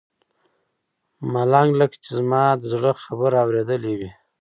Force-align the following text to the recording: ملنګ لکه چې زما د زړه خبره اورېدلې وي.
ملنګ 1.33 1.69
لکه 1.79 1.97
چې 2.03 2.09
زما 2.17 2.43
د 2.59 2.63
زړه 2.73 2.91
خبره 3.03 3.37
اورېدلې 3.45 3.93
وي. 3.99 4.11